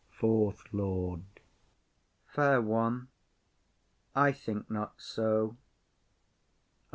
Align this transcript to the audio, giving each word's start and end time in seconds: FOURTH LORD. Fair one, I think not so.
FOURTH 0.09 0.73
LORD. 0.73 1.23
Fair 2.25 2.59
one, 2.59 3.09
I 4.15 4.31
think 4.31 4.67
not 4.67 4.99
so. 4.99 5.57